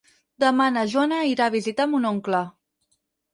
Demà 0.43 0.65
na 0.77 0.85
Joana 0.93 1.19
irà 1.33 1.49
a 1.51 1.55
visitar 1.57 1.87
mon 1.93 2.09
oncle. 2.13 2.41